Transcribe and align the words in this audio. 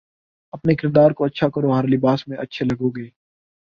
اپنے 0.53 0.75
کردار 0.75 1.11
کو 1.11 1.25
اچھا 1.25 1.49
کرو 1.49 1.71
ہر 1.73 1.87
لباس 1.87 2.27
میں 2.27 2.37
اچھے 2.37 2.65
لگو 2.65 2.89
گے 2.89 3.07